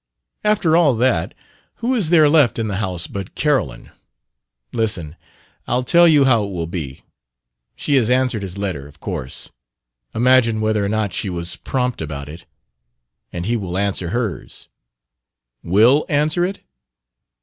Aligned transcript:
"After 0.43 0.75
all 0.75 0.95
that, 0.95 1.35
who 1.75 1.93
is 1.93 2.09
there 2.09 2.27
left 2.27 2.57
in 2.57 2.67
the 2.67 2.77
house 2.77 3.05
but 3.05 3.35
Carolyn? 3.35 3.91
Listen; 4.73 5.15
I'll 5.67 5.83
tell 5.83 6.07
you 6.07 6.25
how 6.25 6.43
it 6.43 6.49
will 6.49 6.65
be. 6.65 7.03
She 7.75 7.97
has 7.97 8.09
answered 8.09 8.41
his 8.41 8.57
letter, 8.57 8.87
of 8.87 8.99
course, 8.99 9.51
imagine 10.15 10.59
whether 10.59 10.83
or 10.83 10.89
not 10.89 11.13
she 11.13 11.29
was 11.29 11.55
prompt 11.55 12.01
about 12.01 12.29
it! 12.29 12.47
and 13.31 13.45
he 13.45 13.55
will 13.55 13.77
answer 13.77 14.09
hers" 14.09 14.69
"Will 15.73 16.07
answer 16.09 16.43
it?" 16.43 16.61